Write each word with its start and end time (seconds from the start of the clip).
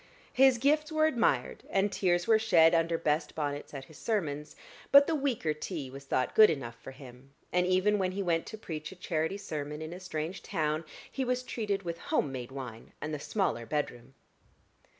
His 0.33 0.57
gifts 0.57 0.91
were 0.91 1.05
admired, 1.05 1.63
and 1.69 1.91
tears 1.91 2.25
were 2.25 2.39
shed 2.39 2.73
under 2.73 2.97
best 2.97 3.35
bonnets 3.35 3.71
at 3.71 3.85
his 3.85 3.99
sermons; 3.99 4.55
but 4.91 5.05
the 5.05 5.13
weaker 5.13 5.53
tea 5.53 5.91
was 5.91 6.05
thought 6.05 6.33
good 6.33 6.49
enough 6.49 6.75
for 6.81 6.89
him; 6.89 7.33
and 7.53 7.67
even 7.67 7.99
when 7.99 8.13
he 8.13 8.23
went 8.23 8.47
to 8.47 8.57
preach 8.57 8.91
a 8.91 8.95
charity 8.95 9.37
sermon 9.37 9.79
in 9.79 9.93
a 9.93 9.99
strange 9.99 10.41
town, 10.41 10.85
he 11.11 11.23
was 11.23 11.43
treated 11.43 11.83
with 11.83 11.99
home 11.99 12.31
made 12.31 12.51
wine 12.51 12.93
and 12.99 13.13
the 13.13 13.19
smaller 13.19 13.67
bedroom. 13.67 14.15